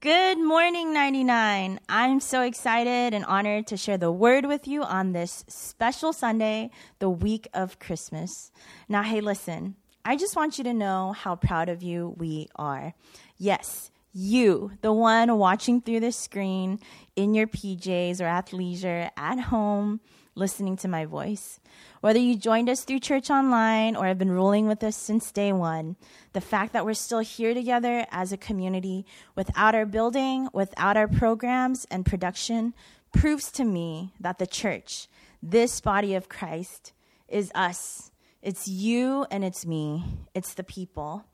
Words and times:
Good 0.00 0.38
morning, 0.38 0.92
99. 0.92 1.80
I'm 1.88 2.20
so 2.20 2.42
excited 2.42 3.12
and 3.12 3.24
honored 3.24 3.66
to 3.66 3.76
share 3.76 3.98
the 3.98 4.12
word 4.12 4.46
with 4.46 4.68
you 4.68 4.84
on 4.84 5.10
this 5.10 5.44
special 5.48 6.12
Sunday, 6.12 6.70
the 7.00 7.10
week 7.10 7.48
of 7.52 7.80
Christmas. 7.80 8.52
Now, 8.88 9.02
hey, 9.02 9.20
listen, 9.20 9.74
I 10.04 10.14
just 10.14 10.36
want 10.36 10.56
you 10.56 10.62
to 10.62 10.72
know 10.72 11.14
how 11.18 11.34
proud 11.34 11.68
of 11.68 11.82
you 11.82 12.14
we 12.16 12.46
are. 12.54 12.94
Yes, 13.38 13.90
you, 14.12 14.70
the 14.82 14.92
one 14.92 15.36
watching 15.36 15.80
through 15.80 15.98
the 15.98 16.12
screen 16.12 16.78
in 17.16 17.34
your 17.34 17.48
PJs 17.48 18.20
or 18.20 18.26
athleisure 18.26 19.10
at 19.16 19.40
home, 19.40 19.98
listening 20.38 20.76
to 20.78 20.88
my 20.88 21.04
voice. 21.04 21.60
Whether 22.00 22.20
you 22.20 22.36
joined 22.36 22.70
us 22.70 22.84
through 22.84 23.00
church 23.00 23.28
online 23.28 23.96
or 23.96 24.06
have 24.06 24.18
been 24.18 24.30
rolling 24.30 24.68
with 24.68 24.82
us 24.84 24.96
since 24.96 25.32
day 25.32 25.52
one, 25.52 25.96
the 26.32 26.40
fact 26.40 26.72
that 26.72 26.86
we're 26.86 26.94
still 26.94 27.18
here 27.18 27.52
together 27.52 28.06
as 28.10 28.32
a 28.32 28.36
community 28.36 29.04
without 29.34 29.74
our 29.74 29.86
building, 29.86 30.48
without 30.52 30.96
our 30.96 31.08
programs 31.08 31.86
and 31.90 32.06
production, 32.06 32.72
proves 33.12 33.50
to 33.52 33.64
me 33.64 34.14
that 34.20 34.38
the 34.38 34.46
church, 34.46 35.08
this 35.42 35.80
body 35.80 36.14
of 36.14 36.28
Christ, 36.28 36.92
is 37.28 37.50
us. 37.54 38.12
It's 38.40 38.68
you 38.68 39.26
and 39.30 39.44
it's 39.44 39.66
me. 39.66 40.04
It's 40.34 40.54
the 40.54 40.64
people. 40.64 41.24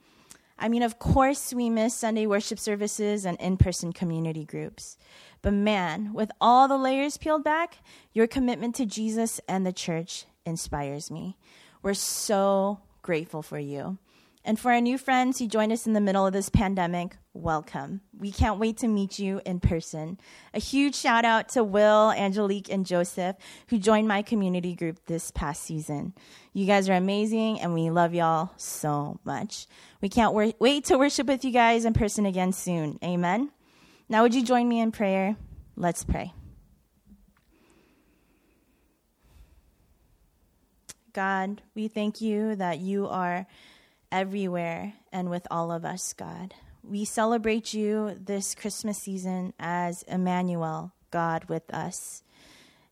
I 0.59 0.69
mean, 0.69 0.83
of 0.83 0.99
course, 0.99 1.53
we 1.53 1.69
miss 1.69 1.95
Sunday 1.95 2.27
worship 2.27 2.59
services 2.59 3.25
and 3.25 3.39
in 3.41 3.57
person 3.57 3.93
community 3.93 4.45
groups. 4.45 4.97
But 5.43 5.53
man, 5.53 6.13
with 6.13 6.31
all 6.41 6.69
the 6.69 6.79
layers 6.79 7.19
peeled 7.19 7.45
back, 7.45 7.79
your 8.13 8.27
commitment 8.27 8.75
to 8.77 8.87
Jesus 8.87 9.41
and 9.49 9.67
the 9.67 9.73
church 9.73 10.27
inspires 10.47 11.11
me. 11.11 11.37
We're 11.83 11.95
so 11.95 12.81
grateful 13.03 13.43
for 13.43 13.59
you. 13.59 13.99
And 14.45 14.59
for 14.59 14.73
our 14.73 14.81
new 14.81 14.99
friends 14.99 15.39
who 15.39 15.47
joined 15.47 15.73
us 15.73 15.87
in 15.87 15.93
the 15.93 16.01
middle 16.01 16.27
of 16.27 16.33
this 16.33 16.49
pandemic, 16.49 17.17
welcome. 17.35 18.01
We 18.17 18.31
can't 18.31 18.59
wait 18.59 18.79
to 18.79 18.89
meet 18.89 19.19
you 19.19 19.41
in 19.45 19.61
person. 19.61 20.19
A 20.55 20.61
huge 20.61 20.95
shout 20.95 21.25
out 21.25 21.51
to 21.51 21.65
Will, 21.65 22.13
Angelique, 22.13 22.71
and 22.73 22.87
Joseph 22.87 23.37
who 23.69 23.79
joined 23.79 24.09
my 24.09 24.23
community 24.23 24.75
group 24.75 25.05
this 25.07 25.31
past 25.33 25.63
season. 25.65 26.15
You 26.53 26.67
guys 26.67 26.89
are 26.89 26.95
amazing 26.95 27.61
and 27.61 27.75
we 27.75 27.91
love 27.91 28.15
y'all 28.15 28.53
so 28.57 29.19
much. 29.25 29.67
We 30.01 30.09
can't 30.09 30.33
wor- 30.33 30.53
wait 30.59 30.85
to 30.87 30.97
worship 30.97 31.27
with 31.27 31.45
you 31.45 31.51
guys 31.51 31.85
in 31.85 31.93
person 31.93 32.25
again 32.25 32.53
soon. 32.53 32.99
Amen. 33.03 33.51
Now, 34.09 34.23
would 34.23 34.35
you 34.35 34.45
join 34.45 34.69
me 34.69 34.81
in 34.81 34.93
prayer? 34.93 35.37
Let's 35.77 36.05
pray. 36.05 36.33
God, 41.13 41.63
we 41.75 41.89
thank 41.89 42.21
you 42.21 42.57
that 42.57 42.81
you 42.81 43.07
are 43.09 43.47
everywhere 44.11 44.93
and 45.13 45.31
with 45.31 45.47
all 45.51 45.73
of 45.73 45.85
us, 45.85 46.13
God. 46.13 46.55
We 46.87 47.05
celebrate 47.05 47.73
you 47.73 48.17
this 48.21 48.55
Christmas 48.55 48.99
season 48.99 49.55
as 49.59 50.03
Emmanuel, 50.03 50.93
God 51.11 51.49
with 51.49 51.73
us. 51.73 52.23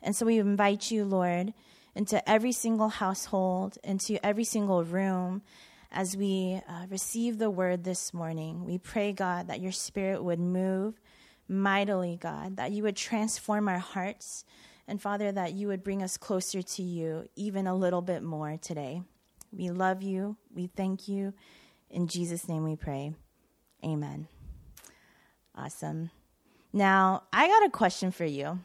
And 0.00 0.16
so 0.16 0.26
we 0.26 0.38
invite 0.38 0.90
you, 0.90 1.04
Lord, 1.04 1.52
into 1.94 2.28
every 2.28 2.52
single 2.52 2.88
household, 2.88 3.78
into 3.84 4.24
every 4.24 4.44
single 4.44 4.82
room 4.82 5.42
as 5.90 6.16
we 6.16 6.60
uh, 6.68 6.86
receive 6.88 7.38
the 7.38 7.50
word 7.50 7.84
this 7.84 8.14
morning. 8.14 8.64
We 8.64 8.78
pray, 8.78 9.12
God, 9.12 9.48
that 9.48 9.60
your 9.60 9.72
spirit 9.72 10.24
would 10.24 10.40
move 10.40 11.00
mightily, 11.46 12.18
God, 12.20 12.56
that 12.56 12.72
you 12.72 12.82
would 12.84 12.96
transform 12.96 13.68
our 13.68 13.78
hearts 13.78 14.44
and 14.88 15.00
Father, 15.00 15.30
that 15.32 15.52
you 15.52 15.68
would 15.68 15.82
bring 15.82 16.02
us 16.02 16.16
closer 16.16 16.62
to 16.62 16.82
you 16.82 17.28
even 17.36 17.66
a 17.66 17.74
little 17.74 18.02
bit 18.02 18.22
more 18.22 18.58
today. 18.60 19.02
We 19.52 19.70
love 19.70 20.02
you. 20.02 20.36
We 20.54 20.66
thank 20.66 21.08
you. 21.08 21.34
In 21.90 22.08
Jesus' 22.08 22.48
name 22.48 22.64
we 22.64 22.76
pray. 22.76 23.14
Amen. 23.84 24.28
Awesome. 25.54 26.10
Now, 26.72 27.24
I 27.32 27.48
got 27.48 27.66
a 27.66 27.70
question 27.70 28.10
for 28.10 28.24
you, 28.24 28.60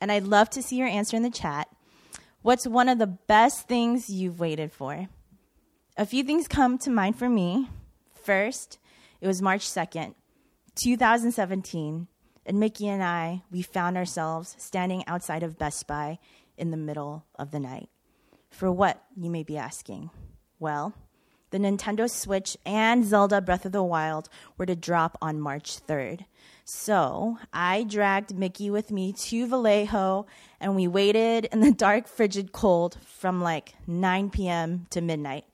and 0.00 0.12
I'd 0.12 0.24
love 0.24 0.50
to 0.50 0.62
see 0.62 0.76
your 0.76 0.88
answer 0.88 1.16
in 1.16 1.22
the 1.22 1.30
chat. 1.30 1.68
What's 2.42 2.66
one 2.66 2.88
of 2.88 2.98
the 2.98 3.06
best 3.06 3.66
things 3.66 4.08
you've 4.08 4.40
waited 4.40 4.72
for? 4.72 5.08
A 5.96 6.06
few 6.06 6.22
things 6.22 6.48
come 6.48 6.78
to 6.78 6.90
mind 6.90 7.18
for 7.18 7.28
me. 7.28 7.68
First, 8.22 8.78
it 9.20 9.26
was 9.26 9.42
March 9.42 9.68
2nd, 9.68 10.14
2017 10.82 12.06
and 12.46 12.58
Mickey 12.58 12.88
and 12.88 13.02
I, 13.02 13.42
we 13.50 13.62
found 13.62 13.96
ourselves 13.96 14.56
standing 14.58 15.06
outside 15.06 15.42
of 15.42 15.58
Best 15.58 15.86
Buy 15.86 16.18
in 16.56 16.70
the 16.70 16.76
middle 16.76 17.24
of 17.38 17.50
the 17.50 17.60
night. 17.60 17.88
For 18.48 18.72
what, 18.72 19.02
you 19.16 19.30
may 19.30 19.42
be 19.42 19.56
asking? 19.56 20.10
Well, 20.58 20.94
the 21.50 21.58
Nintendo 21.58 22.08
Switch 22.08 22.56
and 22.64 23.04
Zelda 23.04 23.40
Breath 23.40 23.64
of 23.64 23.72
the 23.72 23.82
Wild 23.82 24.28
were 24.56 24.66
to 24.66 24.76
drop 24.76 25.18
on 25.20 25.40
March 25.40 25.84
3rd. 25.86 26.24
So 26.64 27.38
I 27.52 27.84
dragged 27.84 28.36
Mickey 28.36 28.70
with 28.70 28.90
me 28.90 29.12
to 29.12 29.46
Vallejo 29.46 30.26
and 30.60 30.76
we 30.76 30.86
waited 30.86 31.46
in 31.46 31.60
the 31.60 31.72
dark, 31.76 32.06
frigid 32.06 32.52
cold 32.52 32.98
from 33.04 33.42
like 33.42 33.74
9 33.86 34.30
p.m. 34.30 34.86
to 34.90 35.00
midnight. 35.00 35.44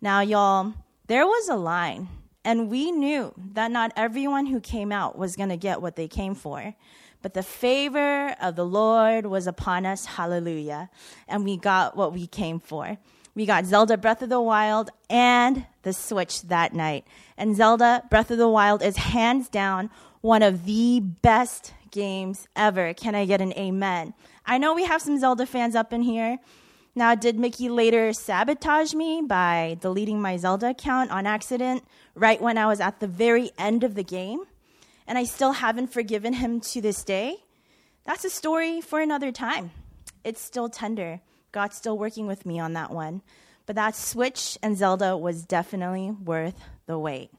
Now, 0.00 0.20
y'all, 0.20 0.74
there 1.08 1.26
was 1.26 1.48
a 1.48 1.56
line 1.56 2.08
and 2.44 2.70
we 2.70 2.92
knew 2.92 3.32
that 3.54 3.70
not 3.70 3.92
everyone 3.96 4.46
who 4.46 4.60
came 4.60 4.92
out 4.92 5.18
was 5.18 5.34
going 5.34 5.48
to 5.48 5.56
get 5.56 5.80
what 5.80 5.96
they 5.96 6.08
came 6.08 6.34
for. 6.34 6.74
But 7.22 7.32
the 7.32 7.42
favor 7.42 8.36
of 8.40 8.54
the 8.54 8.66
Lord 8.66 9.24
was 9.24 9.46
upon 9.46 9.86
us. 9.86 10.04
Hallelujah. 10.04 10.90
And 11.26 11.42
we 11.42 11.56
got 11.56 11.96
what 11.96 12.12
we 12.12 12.26
came 12.26 12.60
for. 12.60 12.98
We 13.34 13.46
got 13.46 13.66
Zelda 13.66 13.96
Breath 13.96 14.22
of 14.22 14.28
the 14.28 14.40
Wild 14.40 14.90
and 15.10 15.66
the 15.82 15.92
Switch 15.92 16.42
that 16.42 16.72
night. 16.72 17.04
And 17.36 17.56
Zelda 17.56 18.04
Breath 18.08 18.30
of 18.30 18.38
the 18.38 18.48
Wild 18.48 18.80
is 18.80 18.96
hands 18.96 19.48
down 19.48 19.90
one 20.20 20.42
of 20.42 20.64
the 20.64 21.00
best 21.00 21.74
games 21.90 22.46
ever. 22.54 22.94
Can 22.94 23.16
I 23.16 23.24
get 23.24 23.40
an 23.40 23.52
amen? 23.54 24.14
I 24.46 24.58
know 24.58 24.72
we 24.72 24.84
have 24.84 25.02
some 25.02 25.18
Zelda 25.18 25.46
fans 25.46 25.74
up 25.74 25.92
in 25.92 26.02
here. 26.02 26.38
Now, 26.94 27.16
did 27.16 27.36
Mickey 27.36 27.68
later 27.68 28.12
sabotage 28.12 28.94
me 28.94 29.20
by 29.20 29.78
deleting 29.80 30.22
my 30.22 30.36
Zelda 30.36 30.70
account 30.70 31.10
on 31.10 31.26
accident 31.26 31.84
right 32.14 32.40
when 32.40 32.56
I 32.56 32.66
was 32.66 32.80
at 32.80 33.00
the 33.00 33.08
very 33.08 33.50
end 33.58 33.82
of 33.82 33.96
the 33.96 34.04
game? 34.04 34.44
And 35.08 35.18
I 35.18 35.24
still 35.24 35.52
haven't 35.52 35.92
forgiven 35.92 36.34
him 36.34 36.60
to 36.60 36.80
this 36.80 37.02
day? 37.02 37.38
That's 38.04 38.24
a 38.24 38.30
story 38.30 38.80
for 38.80 39.00
another 39.00 39.32
time. 39.32 39.72
It's 40.22 40.40
still 40.40 40.68
tender. 40.68 41.20
God's 41.54 41.76
still 41.76 41.96
working 41.96 42.26
with 42.26 42.44
me 42.44 42.58
on 42.58 42.72
that 42.72 42.90
one. 42.90 43.22
But 43.64 43.76
that 43.76 43.94
Switch 43.94 44.58
and 44.60 44.76
Zelda 44.76 45.16
was 45.16 45.44
definitely 45.44 46.10
worth 46.10 46.60
the 46.86 46.98
wait. 46.98 47.30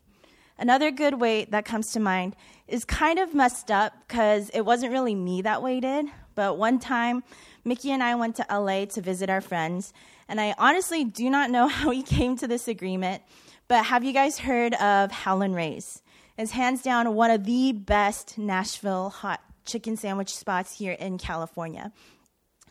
Another 0.57 0.89
good 0.89 1.19
wait 1.19 1.51
that 1.51 1.65
comes 1.65 1.91
to 1.91 1.99
mind 1.99 2.33
is 2.65 2.85
kind 2.85 3.19
of 3.19 3.33
messed 3.33 3.69
up 3.69 3.93
because 4.07 4.49
it 4.51 4.61
wasn't 4.61 4.93
really 4.93 5.13
me 5.13 5.41
that 5.41 5.61
waited. 5.61 6.05
But 6.33 6.57
one 6.57 6.79
time, 6.79 7.23
Mickey 7.65 7.91
and 7.91 8.01
I 8.01 8.15
went 8.15 8.37
to 8.37 8.45
LA 8.49 8.85
to 8.85 9.01
visit 9.01 9.29
our 9.29 9.41
friends, 9.41 9.91
and 10.29 10.39
I 10.39 10.55
honestly 10.57 11.03
do 11.03 11.29
not 11.29 11.51
know 11.51 11.67
how 11.67 11.89
we 11.89 12.01
came 12.01 12.37
to 12.37 12.47
this 12.47 12.69
agreement, 12.69 13.21
but 13.67 13.83
have 13.85 14.05
you 14.05 14.13
guys 14.13 14.39
heard 14.39 14.75
of 14.75 15.11
Howlin' 15.11 15.53
Ray's? 15.53 16.01
It's 16.37 16.51
hands 16.51 16.81
down 16.81 17.13
one 17.15 17.31
of 17.31 17.43
the 17.43 17.73
best 17.73 18.37
Nashville 18.37 19.09
hot 19.09 19.41
chicken 19.65 19.97
sandwich 19.97 20.33
spots 20.33 20.77
here 20.77 20.93
in 20.93 21.17
California. 21.17 21.91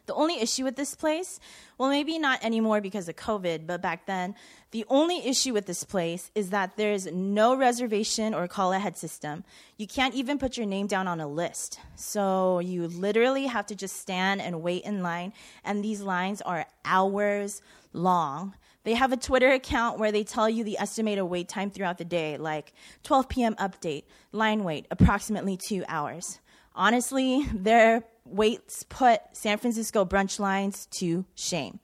The 0.07 0.15
only 0.15 0.41
issue 0.41 0.65
with 0.65 0.77
this 0.77 0.95
place, 0.95 1.41
well, 1.79 1.89
maybe 1.89 2.19
not 2.19 2.45
anymore 2.45 2.81
because 2.81 3.09
of 3.09 3.17
COVID, 3.17 3.67
but 3.67 3.81
back 3.81 4.07
then, 4.07 4.35
the 4.71 4.85
only 4.89 5.27
issue 5.27 5.55
with 5.55 5.67
this 5.67 5.83
place 5.83 6.31
is 6.35 6.51
that 6.51 6.77
there's 6.77 7.07
no 7.07 7.57
reservation 7.57 8.35
or 8.35 8.47
call 8.47 8.73
ahead 8.73 8.99
system. 8.99 9.45
You 9.79 9.87
can't 9.87 10.15
even 10.15 10.39
put 10.39 10.57
your 10.57 10.67
name 10.67 10.89
down 10.89 11.09
on 11.09 11.21
a 11.21 11.27
list. 11.27 11.79
So 11.97 12.59
you 12.59 12.87
literally 12.87 13.47
have 13.47 13.67
to 13.67 13.75
just 13.75 13.97
stand 13.97 14.43
and 14.43 14.63
wait 14.63 14.85
in 14.85 15.03
line, 15.03 15.33
and 15.65 15.83
these 15.83 16.03
lines 16.03 16.43
are 16.43 16.67
hours 16.85 17.63
long. 17.93 18.55
They 18.85 18.95
have 18.95 19.13
a 19.13 19.17
Twitter 19.17 19.51
account 19.51 19.99
where 19.99 20.13
they 20.13 20.25
tell 20.25 20.51
you 20.51 20.63
the 20.63 20.79
estimated 20.79 21.25
wait 21.25 21.49
time 21.49 21.71
throughout 21.71 21.97
the 21.97 22.05
day, 22.05 22.37
like 22.37 22.75
12 23.05 23.29
p.m. 23.31 23.55
update, 23.55 24.05
line 24.33 24.63
wait, 24.63 24.87
approximately 24.91 25.57
two 25.57 25.85
hours. 25.89 26.41
Honestly, 26.75 27.47
their 27.53 28.03
waits 28.25 28.85
put 28.89 29.21
San 29.33 29.59
Francisco 29.59 30.05
brunch 30.05 30.39
lines 30.39 30.87
to 30.87 31.25
shame. 31.35 31.79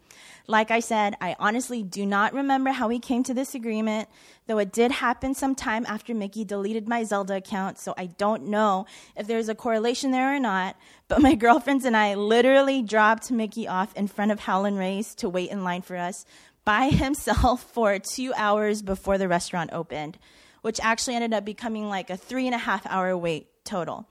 Like 0.47 0.73
I 0.73 0.81
said, 0.81 1.15
I 1.21 1.37
honestly 1.39 1.85
do 1.85 2.05
not 2.05 2.33
remember 2.33 2.71
how 2.71 2.89
we 2.89 2.99
came 2.99 3.23
to 3.25 3.35
this 3.35 3.55
agreement, 3.55 4.09
though 4.49 4.59
it 4.59 4.73
did 4.73 4.91
happen 4.91 5.35
sometime 5.35 5.87
after 5.87 6.13
Mickey 6.13 6.45
deleted 6.45 6.89
my 6.89 7.05
Zelda 7.05 7.37
account, 7.37 7.79
so 7.79 7.95
I 7.97 8.07
don't 8.07 8.49
know 8.49 8.87
if 9.17 9.29
there's 9.29 9.49
a 9.49 9.55
correlation 9.55 10.11
there 10.11 10.35
or 10.35 10.41
not. 10.41 10.77
But 11.07 11.23
my 11.23 11.35
girlfriends 11.37 11.85
and 11.85 11.97
I 11.97 12.15
literally 12.15 12.83
dropped 12.83 13.31
Mickey 13.31 13.69
off 13.69 13.95
in 13.97 14.09
front 14.09 14.33
of 14.33 14.41
Howlin' 14.41 14.77
Ray's 14.77 15.15
to 15.17 15.29
wait 15.29 15.51
in 15.51 15.63
line 15.63 15.83
for 15.83 15.97
us 15.97 16.25
by 16.65 16.89
himself 16.89 17.63
for 17.63 17.99
two 18.01 18.33
hours 18.35 18.83
before 18.83 19.19
the 19.19 19.29
restaurant 19.29 19.71
opened, 19.73 20.19
which 20.63 20.81
actually 20.81 21.15
ended 21.15 21.33
up 21.33 21.45
becoming 21.45 21.89
like 21.89 22.11
a 22.11 22.17
three 22.17 22.47
and 22.47 22.57
a 22.57 22.59
half 22.59 22.85
hour 22.87 23.17
wait 23.17 23.47
total. 23.65 24.09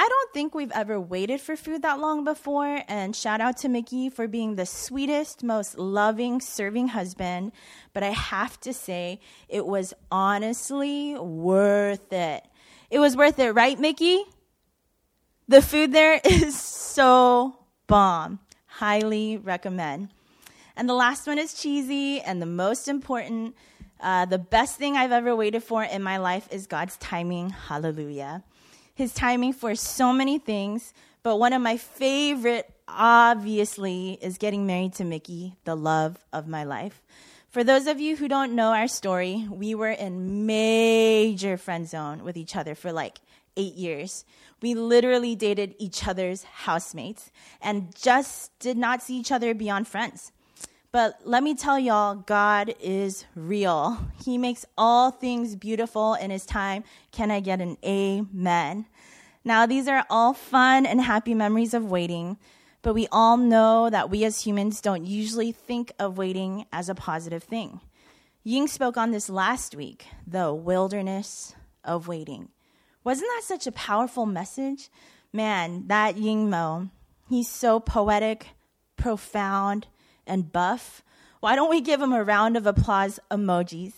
I 0.00 0.08
don't 0.08 0.32
think 0.32 0.54
we've 0.54 0.70
ever 0.70 1.00
waited 1.00 1.40
for 1.40 1.56
food 1.56 1.82
that 1.82 1.98
long 1.98 2.22
before. 2.22 2.84
And 2.86 3.16
shout 3.16 3.40
out 3.40 3.56
to 3.58 3.68
Mickey 3.68 4.10
for 4.10 4.28
being 4.28 4.54
the 4.54 4.64
sweetest, 4.64 5.42
most 5.42 5.76
loving, 5.76 6.40
serving 6.40 6.86
husband. 6.86 7.50
But 7.92 8.04
I 8.04 8.10
have 8.10 8.60
to 8.60 8.72
say, 8.72 9.18
it 9.48 9.66
was 9.66 9.92
honestly 10.08 11.18
worth 11.18 12.12
it. 12.12 12.44
It 12.92 13.00
was 13.00 13.16
worth 13.16 13.40
it, 13.40 13.50
right, 13.50 13.76
Mickey? 13.76 14.22
The 15.48 15.60
food 15.60 15.90
there 15.90 16.20
is 16.24 16.56
so 16.56 17.58
bomb. 17.88 18.38
Highly 18.66 19.36
recommend. 19.38 20.10
And 20.76 20.88
the 20.88 20.94
last 20.94 21.26
one 21.26 21.40
is 21.40 21.54
cheesy, 21.54 22.20
and 22.20 22.40
the 22.40 22.46
most 22.46 22.86
important, 22.86 23.56
uh, 23.98 24.26
the 24.26 24.38
best 24.38 24.78
thing 24.78 24.96
I've 24.96 25.10
ever 25.10 25.34
waited 25.34 25.64
for 25.64 25.82
in 25.82 26.04
my 26.04 26.18
life 26.18 26.46
is 26.52 26.68
God's 26.68 26.96
timing. 26.98 27.50
Hallelujah. 27.50 28.44
His 28.98 29.14
timing 29.14 29.52
for 29.52 29.76
so 29.76 30.12
many 30.12 30.40
things, 30.40 30.92
but 31.22 31.36
one 31.36 31.52
of 31.52 31.62
my 31.62 31.76
favorite, 31.76 32.68
obviously, 32.88 34.18
is 34.20 34.38
getting 34.38 34.66
married 34.66 34.94
to 34.94 35.04
Mickey, 35.04 35.54
the 35.62 35.76
love 35.76 36.18
of 36.32 36.48
my 36.48 36.64
life. 36.64 37.00
For 37.48 37.62
those 37.62 37.86
of 37.86 38.00
you 38.00 38.16
who 38.16 38.26
don't 38.26 38.56
know 38.56 38.72
our 38.72 38.88
story, 38.88 39.46
we 39.48 39.72
were 39.76 39.92
in 39.92 40.46
major 40.46 41.56
friend 41.56 41.88
zone 41.88 42.24
with 42.24 42.36
each 42.36 42.56
other 42.56 42.74
for 42.74 42.90
like 42.90 43.20
eight 43.56 43.74
years. 43.74 44.24
We 44.60 44.74
literally 44.74 45.36
dated 45.36 45.76
each 45.78 46.08
other's 46.08 46.42
housemates 46.42 47.30
and 47.62 47.94
just 47.94 48.58
did 48.58 48.76
not 48.76 49.00
see 49.00 49.16
each 49.16 49.30
other 49.30 49.54
beyond 49.54 49.86
friends. 49.86 50.32
But 50.90 51.20
let 51.24 51.42
me 51.42 51.54
tell 51.54 51.78
y'all, 51.78 52.14
God 52.14 52.74
is 52.80 53.26
real. 53.34 53.98
He 54.24 54.38
makes 54.38 54.64
all 54.78 55.10
things 55.10 55.54
beautiful 55.54 56.14
in 56.14 56.30
His 56.30 56.46
time. 56.46 56.82
Can 57.12 57.30
I 57.30 57.40
get 57.40 57.60
an 57.60 57.76
amen? 57.84 58.86
Now, 59.44 59.66
these 59.66 59.86
are 59.86 60.06
all 60.08 60.32
fun 60.32 60.86
and 60.86 61.00
happy 61.00 61.34
memories 61.34 61.74
of 61.74 61.90
waiting, 61.90 62.38
but 62.80 62.94
we 62.94 63.06
all 63.12 63.36
know 63.36 63.90
that 63.90 64.08
we 64.08 64.24
as 64.24 64.44
humans 64.44 64.80
don't 64.80 65.06
usually 65.06 65.52
think 65.52 65.92
of 65.98 66.16
waiting 66.16 66.64
as 66.72 66.88
a 66.88 66.94
positive 66.94 67.42
thing. 67.42 67.80
Ying 68.42 68.66
spoke 68.66 68.96
on 68.96 69.10
this 69.10 69.28
last 69.28 69.74
week 69.74 70.06
the 70.26 70.54
wilderness 70.54 71.54
of 71.84 72.08
waiting. 72.08 72.48
Wasn't 73.04 73.28
that 73.36 73.42
such 73.44 73.66
a 73.66 73.72
powerful 73.72 74.24
message? 74.24 74.88
Man, 75.34 75.86
that 75.88 76.16
Ying 76.16 76.48
Mo, 76.48 76.88
he's 77.28 77.48
so 77.48 77.78
poetic, 77.78 78.48
profound, 78.96 79.86
and 80.28 80.52
buff. 80.52 81.02
Why 81.40 81.56
don't 81.56 81.70
we 81.70 81.80
give 81.80 82.00
him 82.00 82.12
a 82.12 82.22
round 82.22 82.56
of 82.56 82.66
applause 82.66 83.18
emojis? 83.30 83.94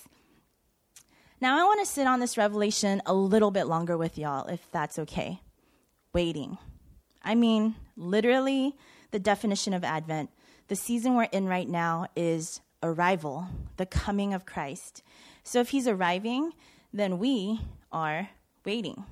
Now, 1.41 1.59
I 1.59 1.65
want 1.65 1.81
to 1.81 1.91
sit 1.91 2.07
on 2.07 2.21
this 2.21 2.37
revelation 2.37 3.01
a 3.07 3.15
little 3.15 3.51
bit 3.51 3.65
longer 3.65 3.97
with 3.97 4.19
y'all, 4.19 4.47
if 4.47 4.71
that's 4.73 4.99
okay. 4.99 5.41
Waiting. 6.13 6.59
I 7.23 7.35
mean, 7.35 7.77
literally, 7.97 8.77
the 9.11 9.19
definition 9.19 9.73
of 9.73 9.83
Advent, 9.83 10.31
the 10.69 10.77
season 10.77 11.15
we're 11.15 11.25
in 11.25 11.47
right 11.47 11.69
now, 11.69 12.07
is 12.15 12.61
arrival, 12.83 13.47
the 13.79 13.87
coming 13.87 14.35
of 14.35 14.45
Christ. 14.45 15.03
So 15.43 15.61
if 15.61 15.71
he's 15.71 15.89
arriving, 15.89 16.53
then 16.93 17.19
we 17.19 17.61
are 17.91 18.29
waiting. 18.65 19.05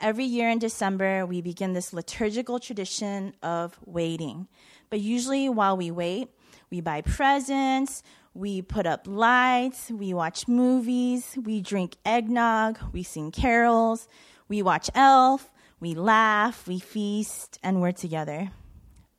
Every 0.00 0.24
year 0.24 0.48
in 0.48 0.58
December, 0.58 1.26
we 1.26 1.40
begin 1.40 1.72
this 1.72 1.92
liturgical 1.92 2.58
tradition 2.58 3.34
of 3.42 3.78
waiting. 3.84 4.48
But 4.88 5.00
usually, 5.00 5.48
while 5.48 5.76
we 5.76 5.90
wait, 5.90 6.30
we 6.70 6.80
buy 6.80 7.00
presents, 7.00 8.02
we 8.32 8.62
put 8.62 8.86
up 8.86 9.06
lights, 9.06 9.90
we 9.90 10.14
watch 10.14 10.46
movies, 10.46 11.36
we 11.42 11.60
drink 11.60 11.96
eggnog, 12.04 12.78
we 12.92 13.02
sing 13.02 13.32
carols, 13.32 14.06
we 14.48 14.62
watch 14.62 14.88
Elf, 14.94 15.50
we 15.80 15.94
laugh, 15.94 16.68
we 16.68 16.78
feast, 16.78 17.58
and 17.62 17.80
we're 17.80 17.92
together. 17.92 18.50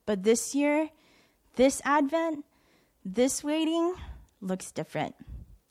But 0.06 0.22
this 0.22 0.54
year, 0.54 0.88
this 1.56 1.82
Advent, 1.84 2.44
this 3.04 3.44
waiting 3.44 3.94
looks 4.40 4.72
different. 4.72 5.14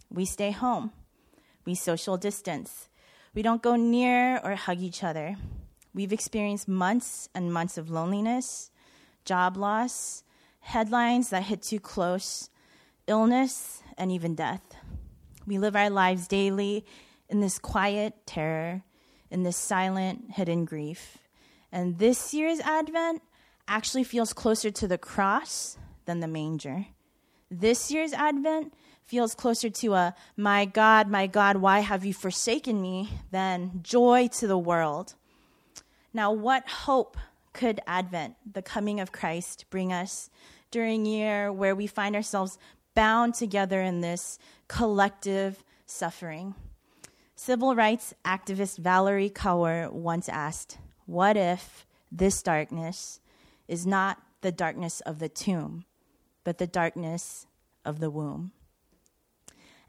We 0.10 0.26
stay 0.26 0.52
home, 0.52 0.92
we 1.66 1.74
social 1.76 2.18
distance, 2.18 2.90
we 3.34 3.42
don't 3.42 3.62
go 3.62 3.76
near 3.76 4.40
or 4.44 4.56
hug 4.56 4.82
each 4.82 5.04
other. 5.04 5.38
We've 5.94 6.14
experienced 6.14 6.68
months 6.68 7.28
and 7.34 7.52
months 7.52 7.78
of 7.78 7.90
loneliness, 7.90 8.72
job 9.26 9.58
loss, 9.58 10.24
headlines 10.62 11.30
that 11.30 11.44
hit 11.44 11.62
too 11.62 11.80
close, 11.80 12.50
illness, 13.08 13.84
and 13.98 14.12
even 14.12 14.36
death. 14.36 14.62
We 15.46 15.58
live 15.58 15.76
our 15.76 15.90
lives 15.90 16.28
daily 16.28 16.86
in 17.30 17.42
this 17.42 17.60
quiet 17.60 18.14
terror, 18.26 18.84
in 19.30 19.44
this 19.44 19.58
silent, 19.58 20.32
hidden 20.32 20.66
grief. 20.66 21.18
And 21.72 21.98
this 21.98 22.34
year's 22.34 22.60
Advent 22.62 23.22
actually 23.68 24.04
feels 24.04 24.34
closer 24.34 24.72
to 24.72 24.88
the 24.88 24.98
cross 24.98 25.78
than 26.06 26.20
the 26.20 26.28
manger. 26.28 26.86
This 27.50 27.92
year's 27.92 28.14
Advent 28.14 28.74
feels 29.06 29.36
closer 29.36 29.70
to 29.70 29.94
a, 29.94 30.16
my 30.38 30.66
God, 30.66 31.10
my 31.10 31.28
God, 31.28 31.58
why 31.58 31.80
have 31.80 32.06
you 32.06 32.14
forsaken 32.14 32.82
me, 32.82 33.10
than 33.32 33.82
joy 33.84 34.30
to 34.40 34.48
the 34.48 34.58
world. 34.58 35.16
Now, 36.14 36.32
what 36.32 36.68
hope 36.70 37.18
could 37.54 37.80
Advent, 37.86 38.36
the 38.52 38.62
coming 38.62 39.00
of 39.00 39.12
Christ, 39.12 39.66
bring 39.70 39.92
us 39.92 40.30
during 40.70 41.06
year 41.06 41.52
where 41.52 41.76
we 41.76 41.88
find 41.88 42.16
ourselves 42.16 42.58
bound 42.96 43.34
together 43.34 43.82
in 43.82 44.02
this 44.02 44.40
collective 44.68 45.64
suffering? 45.86 46.56
Civil 47.36 47.76
rights 47.76 48.14
activist 48.24 48.78
Valerie 48.78 49.30
Kaur 49.30 49.92
once 49.92 50.30
asked, 50.30 50.78
What 51.06 51.38
if 51.38 51.86
this 52.12 52.42
darkness 52.42 53.20
is 53.68 53.86
not 53.86 54.22
the 54.42 54.52
darkness 54.52 55.02
of 55.02 55.20
the 55.20 55.30
tomb, 55.30 55.86
but 56.44 56.58
the 56.58 56.68
darkness 56.68 57.48
of 57.84 58.00
the 58.00 58.10
womb? 58.10 58.52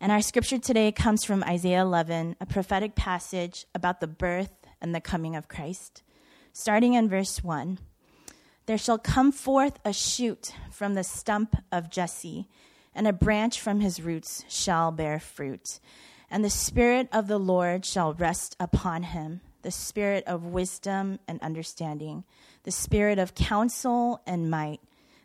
And 0.00 0.10
our 0.10 0.22
scripture 0.22 0.58
today 0.58 0.90
comes 0.90 1.24
from 1.24 1.44
Isaiah 1.44 1.82
11, 1.82 2.36
a 2.40 2.46
prophetic 2.46 2.96
passage 2.96 3.66
about 3.74 4.00
the 4.00 4.08
birth 4.08 4.52
and 4.80 4.94
the 4.94 5.00
coming 5.00 5.36
of 5.36 5.46
Christ 5.46 6.02
starting 6.52 6.94
in 6.94 7.08
verse 7.08 7.42
1. 7.42 7.78
There 8.66 8.78
shall 8.78 8.98
come 8.98 9.32
forth 9.32 9.78
a 9.84 9.92
shoot 9.92 10.54
from 10.70 10.94
the 10.94 11.04
stump 11.04 11.56
of 11.72 11.90
Jesse, 11.90 12.48
and 12.94 13.08
a 13.08 13.12
branch 13.12 13.60
from 13.60 13.80
his 13.80 14.00
roots 14.00 14.44
shall 14.48 14.92
bear 14.92 15.18
fruit. 15.18 15.80
And 16.30 16.44
the 16.44 16.50
Spirit 16.50 17.08
of 17.12 17.26
the 17.26 17.38
Lord 17.38 17.84
shall 17.84 18.14
rest 18.14 18.56
upon 18.60 19.02
him 19.02 19.40
the 19.62 19.70
Spirit 19.70 20.24
of 20.26 20.44
wisdom 20.44 21.18
and 21.26 21.40
understanding, 21.40 22.24
the 22.64 22.70
Spirit 22.70 23.18
of 23.18 23.34
counsel 23.34 24.20
and 24.26 24.50
might, 24.50 24.80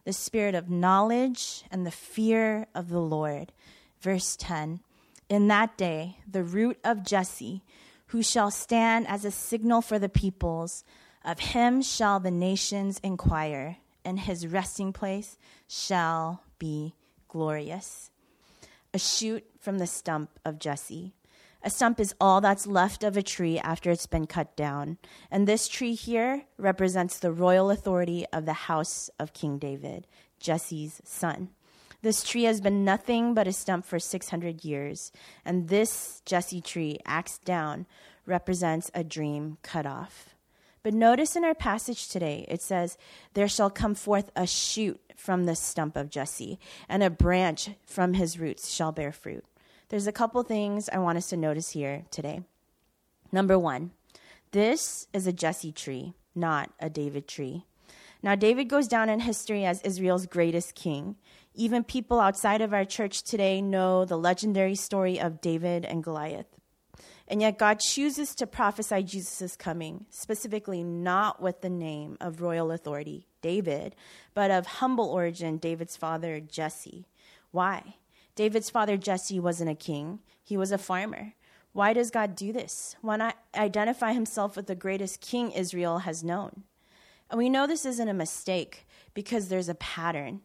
the 0.06 0.14
Spirit 0.14 0.56
of 0.56 0.70
knowledge 0.70 1.64
and 1.72 1.86
the 1.86 1.92
fear 1.92 2.68
of 2.74 2.90
the 2.90 3.02
Lord. 3.02 3.52
Verse 4.00 4.36
10 4.36 4.80
In 5.28 5.48
that 5.48 5.78
day, 5.78 6.18
the 6.30 6.44
root 6.44 6.78
of 6.84 7.04
Jesse, 7.04 7.64
who 8.08 8.24
shall 8.24 8.52
stand 8.52 9.08
as 9.08 9.26
a 9.26 9.32
signal 9.32 9.82
for 9.82 10.00
the 10.00 10.10
peoples, 10.10 10.84
of 11.24 11.40
him 11.40 11.82
shall 11.82 12.20
the 12.20 12.32
nations 12.32 13.00
inquire, 13.04 13.78
and 14.06 14.20
his 14.20 14.48
resting 14.48 14.94
place 14.94 15.38
shall 15.68 16.44
be 16.60 16.96
glorious. 17.28 18.12
A 18.94 19.00
shoot 19.00 19.46
from 19.60 19.78
the 19.78 19.88
stump 19.88 20.40
of 20.46 20.60
Jesse. 20.60 21.14
A 21.64 21.70
stump 21.70 22.00
is 22.00 22.16
all 22.22 22.40
that's 22.40 22.68
left 22.68 23.04
of 23.04 23.18
a 23.18 23.22
tree 23.22 23.60
after 23.60 23.92
it's 23.92 24.08
been 24.08 24.28
cut 24.28 24.56
down. 24.56 24.98
And 25.30 25.48
this 25.48 25.68
tree 25.68 25.96
here 25.96 26.44
represents 26.58 27.20
the 27.20 27.32
royal 27.32 27.70
authority 27.70 28.26
of 28.32 28.46
the 28.46 28.54
house 28.54 29.10
of 29.20 29.34
King 29.34 29.58
David, 29.58 30.08
Jesse's 30.40 31.02
son. 31.04 31.50
This 32.04 32.24
tree 32.24 32.44
has 32.44 32.62
been 32.62 32.86
nothing 32.86 33.34
but 33.34 33.48
a 33.48 33.52
stump 33.52 33.86
for 33.86 34.00
600 34.00 34.64
years. 34.64 35.12
And 35.44 35.68
this 35.68 36.22
Jesse 36.26 36.62
tree, 36.62 37.00
axed 37.06 37.44
down, 37.44 37.88
represents 38.26 38.92
a 38.94 39.04
dream 39.04 39.58
cut 39.64 39.86
off. 39.86 40.37
But 40.84 40.94
notice 40.94 41.36
in 41.36 41.44
our 41.44 41.56
passage 41.56 42.08
today, 42.08 42.46
it 42.48 42.62
says, 42.62 42.98
There 43.34 43.48
shall 43.48 43.70
come 43.70 43.96
forth 43.96 44.32
a 44.36 44.48
shoot 44.48 45.00
from 45.16 45.46
the 45.46 45.56
stump 45.56 45.98
of 45.98 46.10
Jesse, 46.10 46.60
and 46.88 47.04
a 47.04 47.10
branch 47.10 47.72
from 47.86 48.14
his 48.14 48.40
roots 48.40 48.70
shall 48.70 48.92
bear 48.92 49.12
fruit. 49.12 49.44
There's 49.90 50.08
a 50.08 50.12
couple 50.12 50.44
things 50.44 50.90
I 50.90 51.00
want 51.00 51.18
us 51.18 51.30
to 51.30 51.38
notice 51.38 51.72
here 51.72 52.04
today. 52.12 52.42
Number 53.32 53.58
one, 53.58 53.92
this 54.52 55.08
is 55.14 55.28
a 55.28 55.34
Jesse 55.34 55.72
tree, 55.72 56.14
not 56.36 56.72
a 56.80 56.90
David 56.90 57.28
tree. 57.28 57.66
Now, 58.24 58.36
David 58.36 58.66
goes 58.66 58.88
down 58.88 59.10
in 59.10 59.20
history 59.22 59.66
as 59.66 59.82
Israel's 59.82 60.26
greatest 60.26 60.76
king. 60.76 61.16
Even 61.54 61.84
people 61.84 62.20
outside 62.20 62.62
of 62.62 62.74
our 62.74 62.86
church 62.86 63.24
today 63.24 63.62
know 63.62 64.06
the 64.06 64.18
legendary 64.18 64.76
story 64.76 65.20
of 65.20 65.42
David 65.42 65.86
and 65.86 66.04
Goliath. 66.04 66.57
And 67.28 67.42
yet, 67.42 67.58
God 67.58 67.80
chooses 67.80 68.34
to 68.36 68.48
prophesy 68.48 69.04
Jesus' 69.04 69.56
coming, 69.58 70.06
specifically 70.10 70.82
not 70.84 71.42
with 71.42 71.62
the 71.62 71.70
name 71.70 72.18
of 72.22 72.42
royal 72.42 72.72
authority, 72.72 73.28
David, 73.42 73.96
but 74.34 74.50
of 74.50 74.66
humble 74.66 75.10
origin, 75.10 75.58
David's 75.58 75.98
father, 75.98 76.40
Jesse. 76.40 77.06
Why? 77.52 77.96
David's 78.36 78.70
father, 78.70 78.96
Jesse, 78.96 79.40
wasn't 79.40 79.70
a 79.70 79.76
king, 79.76 80.20
he 80.42 80.56
was 80.56 80.72
a 80.72 80.78
farmer. 80.78 81.34
Why 81.74 81.94
does 81.94 82.12
God 82.12 82.36
do 82.36 82.54
this? 82.54 82.96
Why 83.02 83.18
not 83.18 83.38
identify 83.56 84.14
himself 84.14 84.56
with 84.56 84.68
the 84.68 84.76
greatest 84.76 85.22
king 85.22 85.52
Israel 85.52 86.00
has 86.00 86.24
known? 86.24 86.64
And 87.30 87.38
we 87.38 87.50
know 87.50 87.68
this 87.68 87.86
isn't 87.86 88.08
a 88.08 88.14
mistake 88.14 88.88
because 89.14 89.50
there's 89.50 89.70
a 89.70 89.76
pattern. 89.76 90.42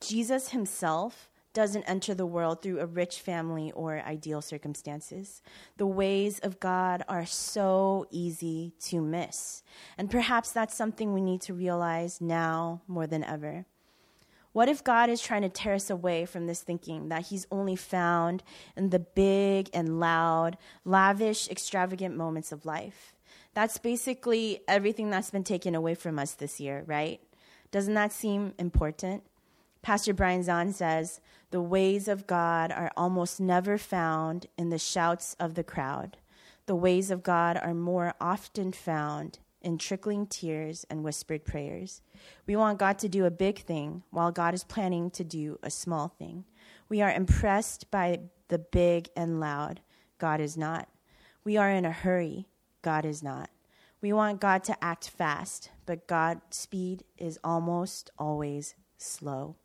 Jesus 0.00 0.48
himself 0.48 1.28
doesn't 1.52 1.84
enter 1.84 2.14
the 2.14 2.26
world 2.26 2.62
through 2.62 2.80
a 2.80 2.86
rich 2.86 3.20
family 3.20 3.72
or 3.72 4.00
ideal 4.00 4.40
circumstances. 4.40 5.42
The 5.76 5.86
ways 5.86 6.38
of 6.38 6.60
God 6.60 7.04
are 7.08 7.26
so 7.26 8.06
easy 8.10 8.72
to 8.86 9.00
miss. 9.00 9.62
And 9.98 10.10
perhaps 10.10 10.52
that's 10.52 10.74
something 10.74 11.12
we 11.12 11.20
need 11.20 11.40
to 11.42 11.54
realize 11.54 12.20
now 12.20 12.82
more 12.86 13.06
than 13.06 13.24
ever. 13.24 13.66
What 14.52 14.68
if 14.68 14.84
God 14.84 15.08
is 15.08 15.22
trying 15.22 15.42
to 15.42 15.48
tear 15.48 15.74
us 15.74 15.88
away 15.88 16.26
from 16.26 16.46
this 16.46 16.60
thinking 16.60 17.08
that 17.08 17.26
He's 17.26 17.46
only 17.50 17.76
found 17.76 18.42
in 18.76 18.90
the 18.90 18.98
big 18.98 19.70
and 19.72 19.98
loud, 19.98 20.58
lavish, 20.84 21.48
extravagant 21.48 22.16
moments 22.16 22.52
of 22.52 22.66
life? 22.66 23.14
That's 23.54 23.78
basically 23.78 24.60
everything 24.68 25.10
that's 25.10 25.30
been 25.30 25.44
taken 25.44 25.74
away 25.74 25.94
from 25.94 26.18
us 26.18 26.32
this 26.32 26.60
year, 26.60 26.84
right? 26.86 27.20
Doesn't 27.70 27.94
that 27.94 28.12
seem 28.12 28.52
important? 28.58 29.22
Pastor 29.80 30.14
Brian 30.14 30.42
Zahnd 30.42 30.74
says, 30.74 31.20
The 31.52 31.60
ways 31.60 32.08
of 32.08 32.26
God 32.26 32.72
are 32.72 32.90
almost 32.96 33.38
never 33.38 33.76
found 33.76 34.46
in 34.56 34.70
the 34.70 34.78
shouts 34.78 35.36
of 35.38 35.52
the 35.52 35.62
crowd. 35.62 36.16
The 36.64 36.74
ways 36.74 37.10
of 37.10 37.22
God 37.22 37.58
are 37.62 37.74
more 37.74 38.14
often 38.18 38.72
found 38.72 39.38
in 39.60 39.76
trickling 39.76 40.26
tears 40.26 40.86
and 40.88 41.04
whispered 41.04 41.44
prayers. 41.44 42.00
We 42.46 42.56
want 42.56 42.78
God 42.78 42.98
to 43.00 43.08
do 43.08 43.26
a 43.26 43.30
big 43.30 43.58
thing 43.58 44.02
while 44.08 44.32
God 44.32 44.54
is 44.54 44.64
planning 44.64 45.10
to 45.10 45.24
do 45.24 45.58
a 45.62 45.68
small 45.68 46.08
thing. 46.08 46.46
We 46.88 47.02
are 47.02 47.12
impressed 47.12 47.90
by 47.90 48.20
the 48.48 48.58
big 48.58 49.10
and 49.14 49.38
loud. 49.38 49.82
God 50.16 50.40
is 50.40 50.56
not. 50.56 50.88
We 51.44 51.58
are 51.58 51.68
in 51.68 51.84
a 51.84 51.92
hurry. 51.92 52.48
God 52.80 53.04
is 53.04 53.22
not. 53.22 53.50
We 54.00 54.14
want 54.14 54.40
God 54.40 54.64
to 54.64 54.82
act 54.82 55.10
fast, 55.10 55.70
but 55.84 56.06
God's 56.06 56.56
speed 56.56 57.04
is 57.18 57.38
almost 57.44 58.08
always 58.18 58.74
slow. 58.96 59.56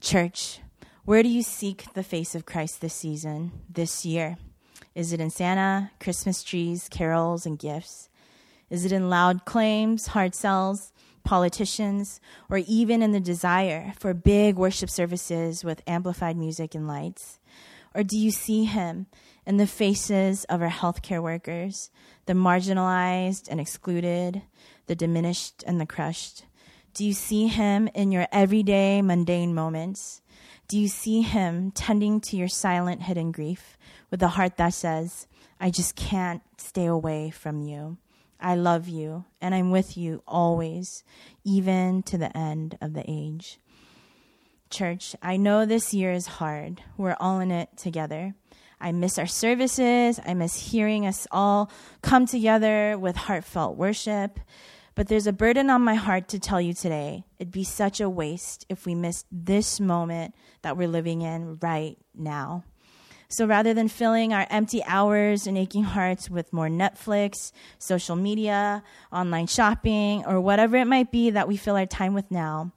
Church, 0.00 0.60
where 1.04 1.22
do 1.22 1.28
you 1.28 1.42
seek 1.42 1.92
the 1.92 2.02
face 2.02 2.34
of 2.34 2.46
Christ 2.46 2.80
this 2.80 2.94
season, 2.94 3.52
this 3.68 4.06
year? 4.06 4.38
Is 4.94 5.12
it 5.12 5.20
in 5.20 5.28
Santa, 5.28 5.90
Christmas 6.00 6.42
trees, 6.42 6.88
carols, 6.90 7.44
and 7.44 7.58
gifts? 7.58 8.08
Is 8.70 8.86
it 8.86 8.92
in 8.92 9.10
loud 9.10 9.44
claims, 9.44 10.08
hard 10.08 10.34
sells, 10.34 10.94
politicians, 11.22 12.18
or 12.48 12.62
even 12.66 13.02
in 13.02 13.12
the 13.12 13.20
desire 13.20 13.92
for 13.98 14.14
big 14.14 14.56
worship 14.56 14.88
services 14.88 15.64
with 15.64 15.82
amplified 15.86 16.38
music 16.38 16.74
and 16.74 16.88
lights? 16.88 17.38
Or 17.94 18.02
do 18.02 18.16
you 18.16 18.30
see 18.30 18.64
him 18.64 19.06
in 19.44 19.58
the 19.58 19.66
faces 19.66 20.44
of 20.44 20.62
our 20.62 20.70
healthcare 20.70 21.22
workers, 21.22 21.90
the 22.24 22.32
marginalized 22.32 23.48
and 23.50 23.60
excluded, 23.60 24.40
the 24.86 24.94
diminished 24.94 25.62
and 25.66 25.78
the 25.78 25.86
crushed? 25.86 26.44
Do 26.92 27.04
you 27.04 27.12
see 27.12 27.46
him 27.46 27.88
in 27.94 28.10
your 28.10 28.26
everyday 28.32 29.00
mundane 29.00 29.54
moments? 29.54 30.22
Do 30.66 30.78
you 30.78 30.88
see 30.88 31.22
him 31.22 31.70
tending 31.70 32.20
to 32.22 32.36
your 32.36 32.48
silent 32.48 33.02
hidden 33.02 33.32
grief 33.32 33.78
with 34.10 34.22
a 34.22 34.28
heart 34.28 34.56
that 34.56 34.74
says, 34.74 35.26
I 35.60 35.70
just 35.70 35.94
can't 35.94 36.42
stay 36.58 36.86
away 36.86 37.30
from 37.30 37.60
you? 37.60 37.98
I 38.40 38.54
love 38.54 38.88
you 38.88 39.24
and 39.40 39.54
I'm 39.54 39.70
with 39.70 39.96
you 39.96 40.22
always, 40.26 41.04
even 41.44 42.02
to 42.04 42.18
the 42.18 42.36
end 42.36 42.76
of 42.80 42.94
the 42.94 43.04
age. 43.06 43.60
Church, 44.70 45.14
I 45.22 45.36
know 45.36 45.66
this 45.66 45.92
year 45.92 46.12
is 46.12 46.26
hard. 46.26 46.82
We're 46.96 47.16
all 47.20 47.40
in 47.40 47.50
it 47.50 47.68
together. 47.76 48.34
I 48.80 48.92
miss 48.92 49.18
our 49.18 49.26
services. 49.26 50.18
I 50.24 50.34
miss 50.34 50.70
hearing 50.70 51.06
us 51.06 51.26
all 51.30 51.70
come 52.02 52.26
together 52.26 52.96
with 52.98 53.16
heartfelt 53.16 53.76
worship. 53.76 54.40
But 54.94 55.08
there's 55.08 55.26
a 55.26 55.32
burden 55.32 55.70
on 55.70 55.82
my 55.82 55.94
heart 55.94 56.28
to 56.28 56.38
tell 56.38 56.60
you 56.60 56.74
today. 56.74 57.24
It'd 57.38 57.52
be 57.52 57.64
such 57.64 58.00
a 58.00 58.10
waste 58.10 58.66
if 58.68 58.86
we 58.86 58.94
missed 58.94 59.26
this 59.30 59.80
moment 59.80 60.34
that 60.62 60.76
we're 60.76 60.88
living 60.88 61.22
in 61.22 61.58
right 61.62 61.96
now. 62.14 62.64
So 63.28 63.46
rather 63.46 63.72
than 63.72 63.86
filling 63.86 64.34
our 64.34 64.46
empty 64.50 64.82
hours 64.84 65.46
and 65.46 65.56
aching 65.56 65.84
hearts 65.84 66.28
with 66.28 66.52
more 66.52 66.68
Netflix, 66.68 67.52
social 67.78 68.16
media, 68.16 68.82
online 69.12 69.46
shopping, 69.46 70.24
or 70.26 70.40
whatever 70.40 70.76
it 70.76 70.86
might 70.86 71.12
be 71.12 71.30
that 71.30 71.46
we 71.46 71.56
fill 71.56 71.76
our 71.76 71.86
time 71.86 72.12
with 72.12 72.28
now, 72.32 72.72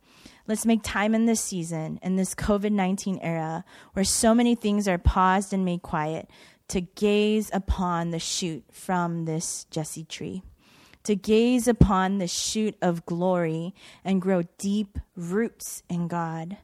let's 0.47 0.67
make 0.67 0.83
time 0.83 1.15
in 1.15 1.25
this 1.25 1.41
season, 1.41 1.99
in 2.03 2.17
this 2.17 2.35
COVID 2.35 2.71
19 2.71 3.17
era, 3.23 3.65
where 3.93 4.05
so 4.05 4.35
many 4.35 4.53
things 4.53 4.87
are 4.87 4.99
paused 4.99 5.53
and 5.53 5.65
made 5.65 5.81
quiet, 5.81 6.29
to 6.67 6.81
gaze 6.81 7.49
upon 7.51 8.11
the 8.11 8.19
shoot 8.19 8.63
from 8.71 9.25
this 9.25 9.65
Jesse 9.71 10.05
tree 10.05 10.43
to 11.03 11.15
gaze 11.15 11.67
upon 11.67 12.17
the 12.17 12.27
shoot 12.27 12.75
of 12.81 13.05
glory 13.05 13.73
and 14.03 14.21
grow 14.21 14.43
deep 14.57 14.97
roots 15.15 15.83
in 15.89 16.07
God. 16.07 16.57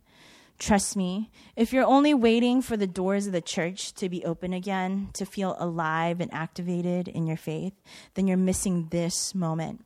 Trust 0.57 0.97
me, 0.97 1.31
if 1.55 1.71
you're 1.71 1.85
only 1.85 2.13
waiting 2.13 2.61
for 2.61 2.75
the 2.75 2.87
doors 2.87 3.27
of 3.27 3.31
the 3.31 3.41
church 3.41 3.93
to 3.93 4.09
be 4.09 4.25
open 4.25 4.51
again, 4.51 5.09
to 5.13 5.25
feel 5.25 5.55
alive 5.57 6.19
and 6.19 6.33
activated 6.33 7.07
in 7.07 7.25
your 7.27 7.37
faith, 7.37 7.73
then 8.15 8.27
you're 8.27 8.37
missing 8.37 8.87
this 8.91 9.33
moment. 9.33 9.85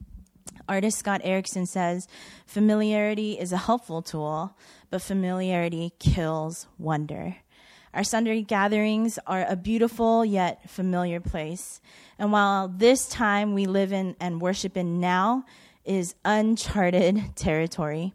Artist 0.67 0.97
Scott 0.97 1.21
Erickson 1.23 1.65
says 1.65 2.07
familiarity 2.47 3.39
is 3.39 3.51
a 3.51 3.57
helpful 3.57 4.01
tool, 4.01 4.57
but 4.89 5.01
familiarity 5.01 5.93
kills 5.99 6.67
wonder. 6.79 7.35
Our 7.93 8.03
Sunday 8.03 8.41
gatherings 8.41 9.19
are 9.27 9.45
a 9.47 9.55
beautiful 9.55 10.25
yet 10.25 10.67
familiar 10.67 11.19
place. 11.19 11.79
And 12.17 12.31
while 12.31 12.67
this 12.67 13.07
time 13.07 13.53
we 13.53 13.67
live 13.67 13.93
in 13.93 14.15
and 14.19 14.41
worship 14.41 14.75
in 14.77 14.99
now 14.99 15.45
is 15.85 16.15
uncharted 16.25 17.21
territory, 17.35 18.13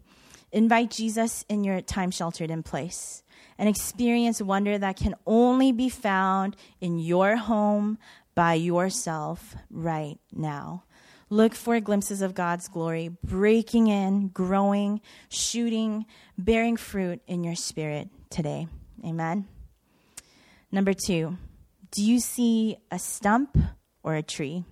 invite 0.50 0.90
Jesus 0.90 1.44
in 1.48 1.62
your 1.62 1.80
time 1.80 2.10
sheltered 2.10 2.50
in 2.50 2.64
place 2.64 3.22
and 3.56 3.68
experience 3.68 4.42
wonder 4.42 4.78
that 4.78 4.96
can 4.96 5.14
only 5.26 5.70
be 5.70 5.88
found 5.88 6.56
in 6.80 6.98
your 6.98 7.36
home 7.36 7.98
by 8.34 8.54
yourself 8.54 9.54
right 9.70 10.18
now. 10.32 10.84
Look 11.30 11.54
for 11.54 11.78
glimpses 11.78 12.22
of 12.22 12.34
God's 12.34 12.68
glory 12.68 13.10
breaking 13.22 13.88
in, 13.88 14.28
growing, 14.28 15.00
shooting, 15.28 16.06
bearing 16.36 16.76
fruit 16.76 17.20
in 17.26 17.44
your 17.44 17.54
spirit 17.54 18.08
today. 18.30 18.66
Amen. 19.04 19.46
Number 20.70 20.92
two, 20.92 21.38
do 21.90 22.04
you 22.04 22.20
see 22.20 22.76
a 22.90 22.98
stump 22.98 23.56
or 24.02 24.16
a 24.16 24.22
tree? 24.22 24.64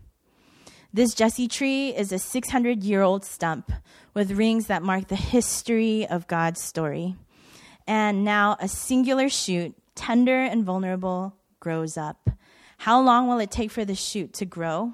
This 0.93 1.15
Jesse 1.15 1.49
tree 1.49 1.89
is 1.89 2.13
a 2.13 2.19
600 2.19 2.83
year 2.83 3.01
old 3.01 3.25
stump 3.25 3.73
with 4.13 4.33
rings 4.33 4.67
that 4.67 4.83
mark 4.83 5.09
the 5.09 5.17
history 5.17 6.07
of 6.07 6.27
God's 6.27 6.61
story. 6.61 7.17
And 7.87 8.25
now 8.25 8.57
a 8.61 8.69
singular 8.69 9.31
shoot, 9.31 9.75
tender 9.95 10.39
and 10.39 10.65
vulnerable, 10.65 11.35
grows 11.61 11.97
up. 11.97 12.29
How 12.79 13.01
long 13.01 13.27
will 13.27 13.39
it 13.39 13.51
take 13.51 13.71
for 13.71 13.85
the 13.85 13.95
shoot 13.95 14.35
to 14.35 14.45
grow? 14.45 14.93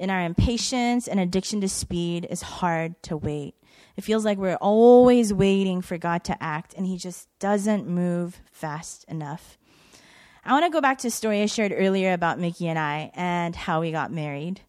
In 0.00 0.10
our 0.10 0.22
impatience 0.22 1.06
and 1.06 1.20
addiction 1.20 1.60
to 1.60 1.68
speed, 1.68 2.26
it's 2.28 2.42
hard 2.42 3.00
to 3.04 3.16
wait. 3.16 3.54
It 3.96 4.02
feels 4.02 4.24
like 4.24 4.38
we're 4.38 4.56
always 4.56 5.32
waiting 5.32 5.82
for 5.82 5.98
God 5.98 6.24
to 6.24 6.42
act, 6.42 6.74
and 6.74 6.84
He 6.84 6.96
just 6.96 7.28
doesn't 7.38 7.86
move 7.86 8.40
fast 8.50 9.04
enough. 9.04 9.56
I 10.44 10.54
want 10.54 10.64
to 10.64 10.70
go 10.70 10.80
back 10.80 10.98
to 10.98 11.08
a 11.08 11.10
story 11.10 11.40
I 11.40 11.46
shared 11.46 11.72
earlier 11.72 12.12
about 12.12 12.40
Mickey 12.40 12.66
and 12.66 12.76
I 12.76 13.12
and 13.14 13.54
how 13.54 13.80
we 13.80 13.92
got 13.92 14.10
married. 14.10 14.60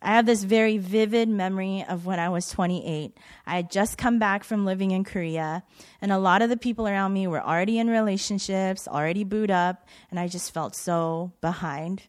I 0.00 0.10
have 0.10 0.24
this 0.24 0.44
very 0.44 0.78
vivid 0.78 1.28
memory 1.28 1.84
of 1.88 2.06
when 2.06 2.20
I 2.20 2.28
was 2.28 2.48
28. 2.48 3.18
I 3.44 3.56
had 3.56 3.68
just 3.68 3.98
come 3.98 4.20
back 4.20 4.44
from 4.44 4.64
living 4.64 4.92
in 4.92 5.02
Korea, 5.02 5.64
and 6.00 6.12
a 6.12 6.18
lot 6.18 6.42
of 6.42 6.48
the 6.48 6.56
people 6.56 6.86
around 6.86 7.12
me 7.12 7.26
were 7.26 7.42
already 7.42 7.80
in 7.80 7.88
relationships, 7.88 8.86
already 8.86 9.24
booed 9.24 9.50
up, 9.50 9.88
and 10.12 10.20
I 10.20 10.28
just 10.28 10.54
felt 10.54 10.76
so 10.76 11.32
behind. 11.40 12.02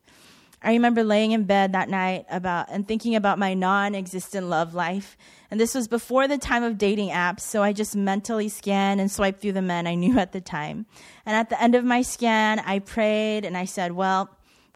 I 0.61 0.71
remember 0.71 1.03
laying 1.03 1.31
in 1.31 1.43
bed 1.43 1.73
that 1.73 1.89
night 1.89 2.25
about 2.29 2.67
and 2.69 2.87
thinking 2.87 3.15
about 3.15 3.37
my 3.37 3.53
non-existent 3.53 4.47
love 4.47 4.73
life. 4.73 5.15
And 5.51 5.59
this 5.59 5.75
was 5.75 5.87
before 5.87 6.27
the 6.27 6.37
time 6.37 6.63
of 6.63 6.77
dating 6.77 7.09
apps, 7.09 7.41
so 7.41 7.63
I 7.63 7.73
just 7.73 7.95
mentally 7.95 8.49
scanned 8.49 8.99
and 8.99 9.11
swiped 9.11 9.41
through 9.41 9.53
the 9.53 9.61
men 9.61 9.87
I 9.87 9.95
knew 9.95 10.17
at 10.19 10.31
the 10.31 10.41
time. 10.41 10.87
And 11.25 11.35
at 11.35 11.49
the 11.49 11.61
end 11.61 11.75
of 11.75 11.85
my 11.85 12.01
scan, 12.01 12.59
I 12.59 12.79
prayed 12.79 13.45
and 13.45 13.55
I 13.55 13.65
said, 13.65 13.91
"Well, 13.91 14.29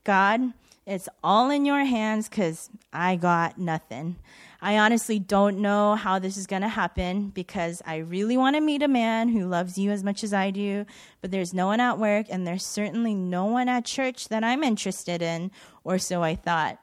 God, 0.04 0.54
it's 0.86 1.10
all 1.24 1.50
in 1.50 1.66
your 1.66 1.84
hands 1.84 2.30
cuz 2.30 2.70
I 2.94 3.16
got 3.16 3.58
nothing. 3.58 4.18
I 4.64 4.78
honestly 4.78 5.18
don't 5.18 5.58
know 5.58 5.96
how 5.96 6.20
this 6.20 6.38
is 6.38 6.46
going 6.46 6.62
to 6.62 6.68
happen 6.68 7.30
because 7.30 7.82
I 7.84 7.98
really 7.98 8.38
want 8.38 8.56
to 8.56 8.62
meet 8.62 8.84
a 8.84 8.88
man 8.88 9.30
who 9.30 9.48
loves 9.48 9.76
you 9.76 9.90
as 9.90 10.04
much 10.04 10.24
as 10.24 10.36
I 10.36 10.52
do, 10.52 10.86
but 11.20 11.32
there's 11.32 11.52
no 11.52 11.66
one 11.66 11.80
at 11.80 11.98
work 11.98 12.28
and 12.30 12.46
there's 12.46 12.64
certainly 12.64 13.16
no 13.16 13.46
one 13.46 13.68
at 13.68 13.86
church 13.86 14.28
that 14.30 14.44
I'm 14.44 14.64
interested 14.64 15.24
in, 15.24 15.50
or 15.84 15.98
so 15.98 16.22
I 16.22 16.36
thought. 16.36 16.78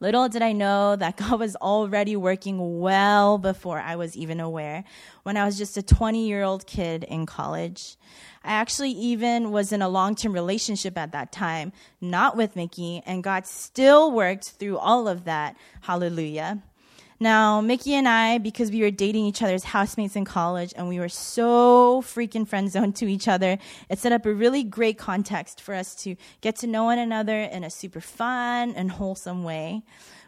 Little 0.00 0.28
did 0.28 0.42
I 0.42 0.50
know 0.52 0.96
that 0.96 1.16
God 1.28 1.38
was 1.38 1.54
already 1.56 2.16
working 2.16 2.80
well 2.80 3.38
before 3.38 3.78
I 3.78 3.94
was 3.94 4.16
even 4.16 4.40
aware, 4.40 4.82
when 5.22 5.36
I 5.36 5.44
was 5.44 5.56
just 5.56 5.76
a 5.76 5.82
20 5.82 6.26
year 6.26 6.42
old 6.42 6.66
kid 6.66 7.04
in 7.04 7.26
college. 7.26 7.96
I 8.42 8.52
actually 8.52 8.90
even 8.92 9.52
was 9.52 9.72
in 9.72 9.82
a 9.82 9.88
long 9.88 10.16
term 10.16 10.32
relationship 10.32 10.98
at 10.98 11.12
that 11.12 11.30
time, 11.30 11.72
not 12.00 12.36
with 12.36 12.56
Mickey, 12.56 13.02
and 13.06 13.22
God 13.22 13.46
still 13.46 14.10
worked 14.10 14.50
through 14.50 14.78
all 14.78 15.06
of 15.06 15.24
that. 15.24 15.56
Hallelujah. 15.82 16.62
Now, 17.20 17.60
Mickey 17.60 17.94
and 17.94 18.08
I, 18.08 18.38
because 18.38 18.70
we 18.70 18.80
were 18.80 18.92
dating 18.92 19.24
each 19.24 19.42
other's 19.42 19.64
housemates 19.64 20.14
in 20.14 20.24
college 20.24 20.72
and 20.76 20.88
we 20.88 21.00
were 21.00 21.08
so 21.08 22.00
freaking 22.00 22.46
friend 22.46 22.70
zoned 22.70 22.94
to 22.96 23.06
each 23.06 23.26
other, 23.26 23.58
it 23.88 23.98
set 23.98 24.12
up 24.12 24.24
a 24.24 24.32
really 24.32 24.62
great 24.62 24.98
context 24.98 25.60
for 25.60 25.74
us 25.74 25.96
to 25.96 26.14
get 26.42 26.54
to 26.56 26.68
know 26.68 26.84
one 26.84 26.98
another 26.98 27.40
in 27.40 27.64
a 27.64 27.70
super 27.70 28.00
fun 28.00 28.72
and 28.76 28.92
wholesome 28.92 29.42
way. 29.42 29.82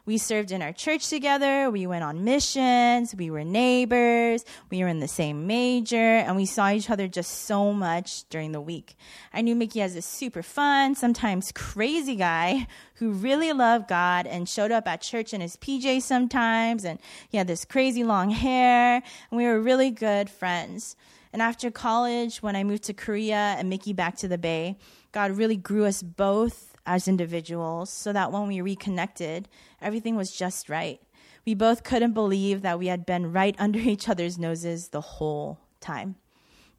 We 0.07 0.19
served 0.19 0.50
in 0.50 0.62
our 0.62 0.73
church 0.73 1.09
together. 1.09 1.71
We 1.71 1.87
went 1.87 2.04
on 2.04 2.25
missions. 2.25 3.14
We 3.14 3.30
were 3.30 3.45
neighbors. 3.45 4.45
We 4.71 4.80
were 4.83 4.88
in 4.88 5.00
the 5.00 5.09
same 5.09 5.47
major 5.47 5.97
and 5.97 6.37
we 6.37 6.47
saw 6.47 6.71
each 6.71 6.90
other 6.90 7.09
just 7.09 7.47
so 7.47 7.73
much 7.73 8.28
during 8.28 8.52
the 8.52 8.61
week. 8.61 8.97
I 9.33 9.42
knew 9.42 9.54
Mickey 9.54 9.83
as 9.83 9.97
a 9.97 10.02
super 10.02 10.42
fun, 10.42 10.95
sometimes 10.95 11.52
crazy 11.52 12.16
guy 12.16 12.66
who 12.95 13.12
really 13.12 13.52
loved 13.52 13.88
God 13.88 14.26
and 14.26 14.49
showed 14.49 14.73
up 14.73 14.87
at 14.87 15.00
church 15.00 15.33
in 15.33 15.40
his 15.40 15.57
PJ 15.57 16.02
sometimes. 16.02 16.85
And 16.85 16.99
he 17.28 17.38
had 17.38 17.47
this 17.47 17.64
crazy 17.64 18.04
long 18.04 18.30
hair 18.30 19.02
and 19.30 19.38
we 19.38 19.45
were 19.45 19.61
really 19.61 19.90
good 19.90 20.28
friends. 20.30 20.97
And 21.33 21.40
after 21.40 21.71
college, 21.71 22.42
when 22.42 22.57
I 22.57 22.64
moved 22.64 22.85
to 22.85 22.95
Korea 22.95 23.54
and 23.59 23.71
Mickey 23.71 23.92
back 23.92 24.16
to 24.19 24.28
the 24.28 24.38
Bay, 24.38 24.76
God 25.12 25.33
really 25.33 25.57
grew 25.57 25.85
us 25.85 26.02
both 26.02 26.70
as 26.91 27.07
individuals 27.07 27.89
so 27.89 28.13
that 28.13 28.33
when 28.33 28.49
we 28.49 28.61
reconnected, 28.61 29.49
everything 29.81 30.17
was 30.17 30.33
just 30.33 30.69
right. 30.69 31.01
We 31.47 31.55
both 31.55 31.85
couldn't 31.85 32.15
believe 32.15 32.63
that 32.63 32.81
we 32.81 32.89
had 32.89 33.07
been 33.07 33.33
right 33.33 33.55
under 33.67 33.79
each 33.79 34.09
other's 34.09 34.39
noses 34.39 34.89
the 34.89 35.01
whole 35.01 35.61
time. 35.81 36.17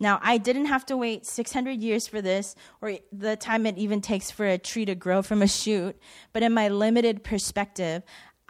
Now, 0.02 0.20
I 0.22 0.38
didn't 0.38 0.66
have 0.66 0.86
to 0.88 0.98
wait 0.98 1.26
600 1.26 1.80
years 1.80 2.08
for 2.08 2.22
this 2.22 2.56
or 2.82 2.98
the 3.12 3.38
time 3.38 3.66
it 3.66 3.78
even 3.78 4.02
takes 4.02 4.32
for 4.32 4.46
a 4.48 4.58
tree 4.58 4.84
to 4.86 4.96
grow 4.96 5.22
from 5.22 5.42
a 5.42 5.48
shoot, 5.48 5.96
but 6.34 6.44
in 6.44 6.54
my 6.54 6.68
limited 6.68 7.24
perspective, 7.24 8.02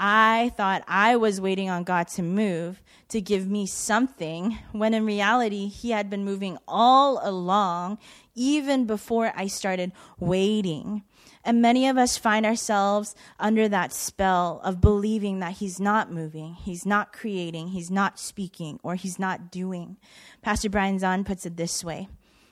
I 0.03 0.51
thought 0.58 0.84
I 0.88 1.15
was 1.15 1.39
waiting 1.39 1.70
on 1.70 1.84
God 1.84 2.08
to 2.10 2.24
move 2.24 2.81
to 3.10 3.22
give 3.22 3.48
me 3.48 3.67
something, 3.67 4.58
when 4.72 4.96
in 4.96 5.05
reality, 5.05 5.67
He 5.67 5.91
had 5.91 6.10
been 6.10 6.25
moving 6.25 6.58
all 6.67 7.20
along, 7.22 8.00
even 8.34 8.88
before 8.88 9.31
I 9.36 9.46
started 9.46 9.91
waiting. 10.20 11.03
And 11.46 11.62
many 11.62 11.88
of 11.88 12.00
us 12.00 12.17
find 12.17 12.48
ourselves 12.48 13.13
under 13.39 13.70
that 13.70 13.93
spell 13.93 14.60
of 14.63 14.81
believing 14.81 15.38
that 15.41 15.58
He's 15.58 15.79
not 15.79 16.12
moving, 16.12 16.55
He's 16.55 16.84
not 16.84 17.13
creating, 17.13 17.67
He's 17.67 17.91
not 17.91 18.17
speaking, 18.17 18.79
or 18.81 18.96
He's 18.96 19.20
not 19.20 19.51
doing. 19.51 19.98
Pastor 20.41 20.72
Brian 20.72 20.98
Zahnd 20.98 21.27
puts 21.27 21.46
it 21.46 21.58
this 21.58 21.84
way 21.84 22.10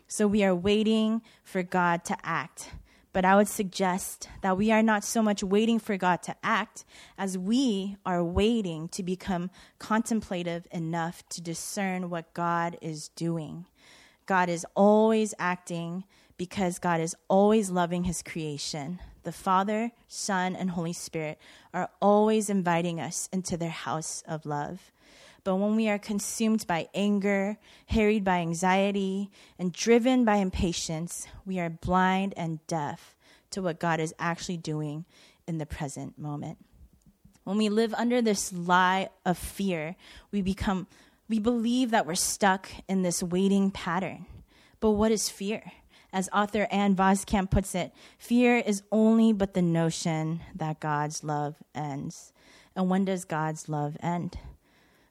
So 0.07 0.27
we 0.27 0.43
are 0.43 0.53
waiting 0.53 1.23
for 1.43 1.63
God 1.63 2.05
to 2.05 2.17
act. 2.21 2.73
But 3.11 3.25
I 3.25 3.35
would 3.35 3.47
suggest 3.47 4.29
that 4.41 4.57
we 4.57 4.71
are 4.71 4.83
not 4.83 5.03
so 5.03 5.21
much 5.23 5.43
waiting 5.43 5.79
for 5.79 5.97
God 5.97 6.21
to 6.23 6.35
act 6.43 6.85
as 7.17 7.37
we 7.37 7.97
are 8.05 8.23
waiting 8.23 8.87
to 8.89 9.01
become 9.01 9.49
contemplative 9.79 10.67
enough 10.71 11.27
to 11.29 11.41
discern 11.41 12.09
what 12.09 12.33
God 12.33 12.77
is 12.81 13.09
doing. 13.09 13.65
God 14.27 14.47
is 14.47 14.65
always 14.75 15.33
acting 15.39 16.03
because 16.37 16.77
God 16.77 17.01
is 17.01 17.15
always 17.27 17.71
loving 17.71 18.03
his 18.03 18.21
creation. 18.21 18.99
The 19.23 19.31
Father, 19.31 19.91
Son, 20.07 20.55
and 20.55 20.69
Holy 20.69 20.93
Spirit 20.93 21.39
are 21.73 21.89
always 21.99 22.49
inviting 22.49 22.99
us 22.99 23.27
into 23.33 23.57
their 23.57 23.69
house 23.69 24.23
of 24.27 24.45
love. 24.45 24.91
But 25.49 25.55
when 25.55 25.75
we 25.75 25.89
are 25.89 25.97
consumed 25.97 26.67
by 26.67 26.89
anger, 26.93 27.57
harried 27.87 28.23
by 28.23 28.37
anxiety, 28.37 29.31
and 29.57 29.73
driven 29.73 30.23
by 30.23 30.35
impatience, 30.35 31.25
we 31.43 31.59
are 31.59 31.71
blind 31.71 32.35
and 32.37 32.59
deaf 32.67 33.15
to 33.49 33.63
what 33.63 33.79
God 33.79 33.99
is 33.99 34.13
actually 34.19 34.57
doing 34.57 35.05
in 35.47 35.57
the 35.57 35.65
present 35.65 36.19
moment. 36.19 36.59
When 37.45 37.57
we 37.57 37.67
live 37.67 37.95
under 37.95 38.21
this 38.21 38.53
lie 38.53 39.09
of 39.25 39.39
fear, 39.39 39.95
we 40.31 40.43
become 40.43 40.85
we 41.27 41.39
believe 41.39 41.89
that 41.89 42.05
we're 42.05 42.13
stuck 42.13 42.69
in 42.87 43.01
this 43.01 43.23
waiting 43.23 43.71
pattern. 43.71 44.27
But 44.79 44.91
what 44.91 45.11
is 45.11 45.29
fear? 45.29 45.63
As 46.13 46.29
author 46.31 46.67
Ann 46.69 46.95
Voskamp 46.95 47.49
puts 47.49 47.73
it, 47.73 47.91
fear 48.19 48.57
is 48.57 48.83
only 48.91 49.33
but 49.33 49.55
the 49.55 49.63
notion 49.63 50.41
that 50.53 50.79
God's 50.79 51.23
love 51.23 51.55
ends. 51.73 52.33
And 52.75 52.87
when 52.87 53.03
does 53.03 53.25
God's 53.25 53.67
love 53.67 53.97
end? 54.03 54.37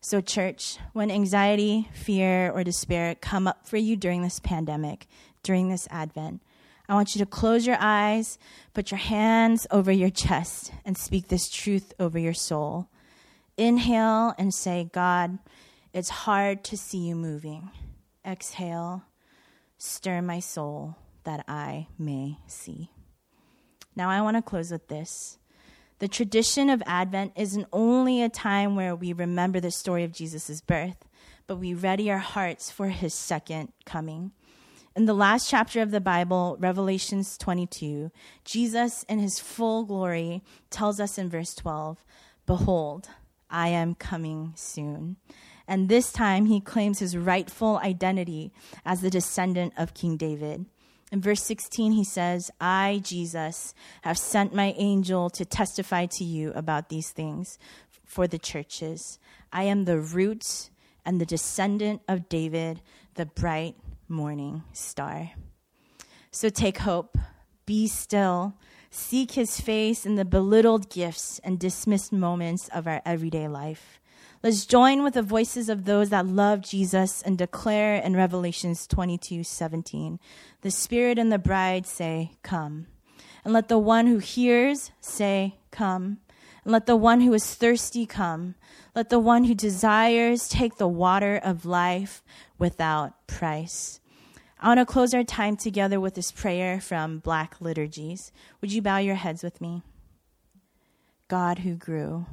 So, 0.08 0.22
church, 0.22 0.78
when 0.94 1.10
anxiety, 1.10 1.86
fear, 1.92 2.50
or 2.50 2.64
despair 2.64 3.14
come 3.14 3.47
up 3.47 3.66
for 3.66 3.76
you 3.76 3.94
during 3.94 4.23
this 4.23 4.40
pandemic, 4.40 5.06
during 5.42 5.68
this 5.68 5.86
Advent, 5.90 6.40
I 6.88 6.94
want 6.94 7.14
you 7.14 7.18
to 7.18 7.26
close 7.26 7.66
your 7.66 7.76
eyes, 7.78 8.38
put 8.73 8.90
your 8.90 8.97
hands 8.97 9.66
over 9.71 9.92
your 9.92 10.08
chest, 10.08 10.73
and 10.86 10.97
speak 10.97 11.28
this 11.28 11.50
truth 11.50 11.92
over 12.00 12.18
your 12.18 12.32
soul. 12.32 12.88
Inhale 13.58 14.32
and 14.38 14.54
say, 14.54 14.88
God, 14.94 15.40
it's 15.92 16.08
hard 16.08 16.64
to 16.64 16.78
see 16.78 17.06
you 17.06 17.14
moving. 17.14 17.68
Exhale 18.25 19.02
Stir 19.76 20.23
my 20.23 20.40
soul 20.40 20.97
that 21.25 21.44
I 21.47 21.88
may 21.99 22.38
see. 22.47 22.88
Now, 23.94 24.08
I 24.08 24.23
want 24.23 24.38
to 24.38 24.42
close 24.42 24.73
with 24.73 24.88
this. 24.88 25.36
The 25.99 26.08
tradition 26.08 26.71
of 26.71 26.82
Advent 26.87 27.32
isn't 27.37 27.67
only 27.73 28.23
a 28.23 28.28
time 28.28 28.76
where 28.76 28.95
we 28.95 29.13
remember 29.13 29.61
the 29.61 29.71
story 29.71 30.04
of 30.04 30.13
Jesus' 30.13 30.61
birth, 30.61 31.04
but 31.47 31.56
we 31.56 31.75
ready 31.75 32.11
our 32.11 32.19
hearts 32.19 32.71
for 32.71 32.89
his 32.89 33.15
second 33.15 33.73
coming. 33.84 34.32
In 34.95 35.06
the 35.06 35.15
last 35.15 35.49
chapter 35.49 35.80
of 35.82 35.91
the 35.91 36.00
Bible, 36.00 36.56
Revelations 36.61 37.37
22, 37.39 38.11
Jesus, 38.45 39.04
in 39.08 39.19
his 39.19 39.39
full 39.39 39.84
glory, 39.84 40.43
tells 40.71 41.00
us 41.00 41.19
in 41.19 41.28
verse 41.28 41.54
12 41.54 42.04
Behold, 42.47 43.08
I 43.50 43.69
am 43.69 43.95
coming 43.95 44.52
soon 44.56 45.17
and 45.69 45.89
this 45.89 46.11
time 46.11 46.47
he 46.47 46.61
claims 46.61 46.99
his 46.99 47.17
rightful 47.17 47.78
identity 47.84 48.50
as 48.87 49.02
the 49.02 49.11
descendant 49.11 49.75
of 49.76 49.93
King 49.93 50.17
David. 50.17 50.65
In 51.10 51.21
verse 51.21 51.42
16, 51.42 51.92
he 51.92 52.04
says, 52.04 52.50
I, 52.60 53.00
Jesus, 53.02 53.75
have 54.02 54.18
sent 54.18 54.54
my 54.54 54.75
angel 54.76 55.30
to 55.30 55.44
testify 55.44 56.06
to 56.06 56.25
you 56.25 56.52
about 56.54 56.90
these 56.90 57.10
things 57.10 57.58
for 58.04 58.26
the 58.26 58.38
churches. 58.38 59.18
I 59.52 59.64
am 59.64 59.84
the 59.84 59.99
root 59.99 60.71
and 61.04 61.21
the 61.21 61.26
descendant 61.26 62.02
of 62.06 62.28
David, 62.28 62.82
the 63.14 63.26
bright 63.26 63.76
morning 64.08 64.64
star. 64.73 65.30
So 66.30 66.50
take 66.50 66.78
hope, 66.78 67.16
be 67.64 67.86
still, 67.86 68.54
seek 68.90 69.32
his 69.32 69.60
face 69.60 70.04
in 70.04 70.16
the 70.16 70.25
belittled 70.25 70.90
gifts 70.90 71.38
and 71.42 71.58
dismissed 71.58 72.12
moments 72.12 72.68
of 72.68 72.86
our 72.86 73.00
everyday 73.06 73.49
life. 73.49 73.98
Let's 74.40 74.66
join 74.66 75.02
with 75.02 75.14
the 75.14 75.22
voices 75.22 75.68
of 75.68 75.84
those 75.84 76.10
that 76.10 76.26
love 76.26 76.60
Jesus 76.60 77.22
and 77.22 77.36
declare 77.36 77.96
in 77.96 78.14
Revelations 78.14 78.86
22 78.86 79.42
17, 79.42 80.20
the 80.60 80.70
Spirit 80.70 81.18
and 81.18 81.32
the 81.32 81.38
bride 81.38 81.86
say, 81.86 82.32
Come. 82.44 82.86
And 83.44 83.52
let 83.52 83.66
the 83.66 83.78
one 83.78 84.06
who 84.06 84.18
hears 84.18 84.92
say, 85.00 85.58
Come. 85.72 86.18
And 86.64 86.72
let 86.72 86.86
the 86.86 86.94
one 86.94 87.22
who 87.22 87.34
is 87.34 87.52
thirsty 87.52 88.06
come. 88.06 88.54
Let 88.94 89.08
the 89.08 89.18
one 89.18 89.44
who 89.44 89.54
desires 89.54 90.48
take 90.48 90.76
the 90.76 90.86
water 90.86 91.36
of 91.36 91.64
life 91.64 92.22
without 92.58 93.26
price. 93.26 93.98
I 94.60 94.68
want 94.68 94.78
to 94.78 94.86
close 94.86 95.14
our 95.14 95.24
time 95.24 95.56
together 95.56 95.98
with 95.98 96.14
this 96.14 96.30
prayer 96.30 96.80
from 96.80 97.18
Black 97.18 97.56
Liturgies. 97.60 98.30
Would 98.60 98.72
you 98.72 98.82
bow 98.82 98.98
your 98.98 99.14
heads 99.16 99.42
with 99.42 99.60
me? 99.60 99.82
God 101.26 101.60
who 101.60 101.74
grew. 101.74 102.26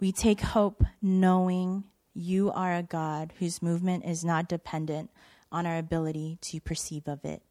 We 0.00 0.12
take 0.12 0.40
hope 0.40 0.82
knowing 1.00 1.84
you 2.14 2.50
are 2.50 2.74
a 2.74 2.82
God 2.82 3.32
whose 3.38 3.62
movement 3.62 4.04
is 4.04 4.24
not 4.24 4.48
dependent 4.48 5.10
on 5.52 5.66
our 5.66 5.78
ability 5.78 6.38
to 6.42 6.60
perceive 6.60 7.06
of 7.06 7.24
it. 7.24 7.42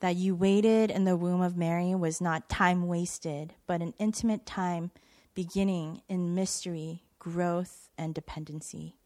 That 0.00 0.16
you 0.16 0.34
waited 0.34 0.90
in 0.90 1.04
the 1.04 1.16
womb 1.16 1.40
of 1.40 1.56
Mary 1.56 1.94
was 1.94 2.20
not 2.20 2.48
time 2.48 2.88
wasted, 2.88 3.54
but 3.66 3.80
an 3.80 3.94
intimate 3.98 4.44
time 4.44 4.90
beginning 5.34 6.02
in 6.08 6.34
mystery, 6.34 7.04
growth, 7.18 7.88
and 7.96 8.12
dependency. 8.12 8.96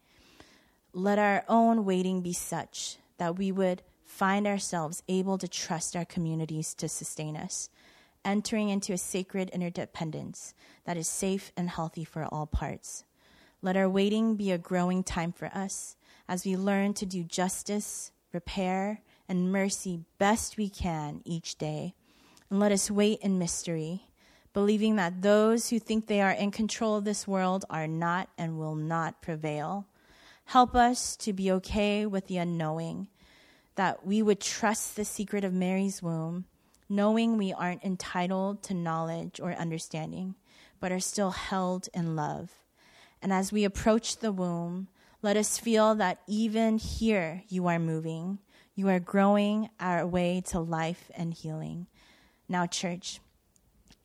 Let 0.95 1.19
our 1.19 1.45
own 1.49 1.85
waiting 1.85 2.23
be 2.23 2.33
such 2.33 2.97
that 3.19 3.37
we 3.37 3.53
would 3.53 3.83
find 4.05 4.47
ourselves 4.47 5.03
able 5.09 5.37
to 5.37 5.49
trust 5.49 5.95
our 5.95 6.07
communities 6.07 6.73
to 6.75 6.88
sustain 6.88 7.37
us 7.37 7.69
entering 8.27 8.69
into 8.69 8.93
a 8.93 8.99
sacred 8.99 9.49
interdependence 9.51 10.53
that 10.85 10.97
is 10.97 11.09
safe 11.09 11.53
and 11.57 11.71
healthy 11.71 12.05
for 12.05 12.25
all 12.25 12.47
parts. 12.47 13.05
Let 13.62 13.77
our 13.77 13.89
waiting 13.89 14.35
be 14.35 14.51
a 14.51 14.59
growing 14.59 15.03
time 15.05 15.33
for 15.33 15.47
us 15.47 15.97
as 16.29 16.45
we 16.45 16.57
learn 16.57 16.93
to 16.95 17.07
do 17.07 17.23
justice, 17.23 18.11
repair, 18.33 19.01
and 19.29 19.53
mercy 19.53 20.01
best 20.19 20.57
we 20.57 20.69
can 20.69 21.23
each 21.25 21.57
day. 21.57 21.95
And 22.51 22.59
let 22.61 22.73
us 22.73 22.91
wait 22.91 23.21
in 23.21 23.39
mystery, 23.39 24.11
believing 24.53 24.97
that 24.97 25.23
those 25.23 25.71
who 25.71 25.79
think 25.79 26.07
they 26.07 26.21
are 26.21 26.33
in 26.33 26.51
control 26.51 26.97
of 26.97 27.05
this 27.05 27.27
world 27.27 27.65
are 27.71 27.87
not 27.87 28.29
and 28.37 28.59
will 28.59 28.75
not 28.75 29.23
prevail. 29.23 29.87
Help 30.47 30.75
us 30.75 31.17
to 31.17 31.33
be 31.33 31.51
okay 31.51 32.07
with 32.07 32.27
the 32.27 32.39
unknowing, 32.39 33.07
that 33.77 34.05
we 34.05 34.21
would 34.21 34.41
trust 34.41 34.97
the 34.97 35.05
secret 35.05 35.45
of 35.45 35.53
Mary's 35.53 36.03
womb 36.03 36.45
knowing 36.88 37.37
we 37.37 37.53
aren't 37.53 37.85
entitled 37.85 38.62
to 38.64 38.75
knowledge 38.75 39.40
or 39.40 39.53
understanding, 39.53 40.35
but 40.81 40.92
are 40.92 41.01
still 41.01 41.31
held 41.31 41.88
in 41.94 42.16
love. 42.16 42.51
And 43.22 43.33
as 43.33 43.53
we 43.53 43.64
approach 43.64 44.18
the 44.18 44.33
womb, 44.33 44.88
let 45.22 45.37
us 45.37 45.59
feel 45.59 45.94
that 45.96 46.20
even 46.27 46.79
here 46.79 47.42
you 47.49 47.66
are 47.66 47.79
moving. 47.79 48.38
You 48.75 48.88
are 48.88 49.01
growing 49.01 49.70
our 49.81 50.07
way 50.07 50.42
to 50.49 50.61
life 50.61 51.11
and 51.16 51.33
healing. 51.33 51.87
Now, 52.49 52.66
church, 52.66 53.20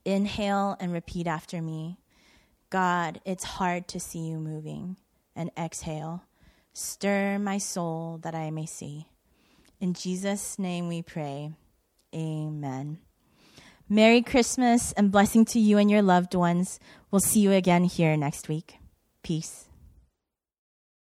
inhale 0.06 0.78
and 0.80 0.91
repeat 0.91 1.28
after 1.28 1.62
me 1.62 1.98
God, 2.72 3.20
it's 3.26 3.44
hard 3.44 3.89
to 3.89 4.00
see 4.00 4.20
you 4.20 4.39
moving. 4.39 4.96
And 5.36 5.52
exhale, 5.58 6.24
stir 6.74 7.38
my 7.38 7.58
soul 7.58 8.20
that 8.24 8.34
I 8.34 8.50
may 8.50 8.65
see. 8.65 9.08
In 9.82 9.94
Jesus' 9.94 10.58
name 10.58 10.88
we 10.88 11.02
pray. 11.02 11.52
Amen. 12.13 13.00
Merry 13.89 14.21
Christmas 14.21 14.91
and 14.93 15.12
blessing 15.12 15.45
to 15.45 15.60
you 15.60 15.78
and 15.78 15.91
your 15.91 16.02
loved 16.02 16.36
ones. 16.36 16.80
We'll 17.10 17.19
see 17.19 17.41
you 17.41 17.52
again 17.52 17.84
here 17.84 18.15
next 18.15 18.47
week. 18.47 18.78
Peace. 19.24 19.67